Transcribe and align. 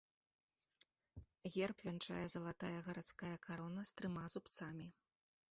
Герб 1.55 1.83
вянчае 1.89 2.23
залатая 2.35 2.73
гарадская 2.89 3.31
карона 3.45 3.81
з 3.93 3.95
трыма 4.01 4.25
зубцамі. 4.37 4.87